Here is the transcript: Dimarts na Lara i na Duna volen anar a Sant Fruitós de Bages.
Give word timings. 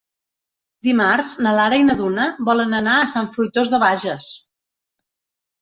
Dimarts 0.87 1.33
na 1.47 1.51
Lara 1.59 1.77
i 1.81 1.85
na 1.89 1.95
Duna 2.01 2.25
volen 2.49 2.73
anar 2.79 2.97
a 3.03 3.07
Sant 3.15 3.29
Fruitós 3.37 3.73
de 3.75 3.81
Bages. 3.85 4.35